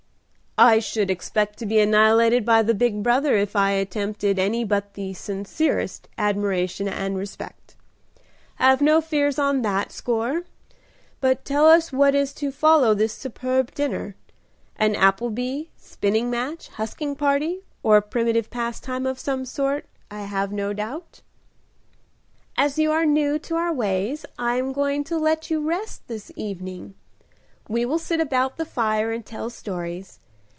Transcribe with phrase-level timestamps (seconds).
[0.57, 4.95] "I should expect to be annihilated by the big brother if I attempted any but
[4.95, 7.77] the 'sincerest' admiration and respect.
[8.55, 10.43] Have no fears on that score,
[11.21, 14.17] but tell us what is to follow this superb dinner.
[14.75, 20.51] An apple bee, spinning match, husking party, or primitive pastime of some sort, I have
[20.51, 21.21] no doubt."
[22.57, 26.29] "As you are new to our ways I am going to let you rest this
[26.35, 26.93] evening.
[27.69, 30.19] We will sit about the fire and tell stories.